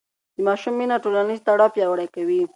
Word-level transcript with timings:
د 0.35 0.37
ماشوم 0.47 0.73
مینه 0.79 0.97
ټولنیز 1.03 1.39
تړاو 1.45 1.73
پیاوړی 1.75 2.07
کوي. 2.15 2.41